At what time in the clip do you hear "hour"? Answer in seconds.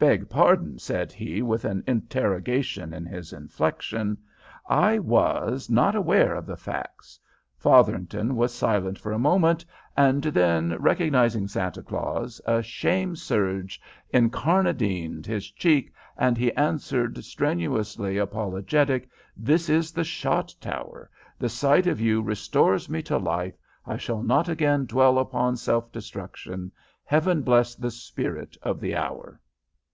28.94-29.40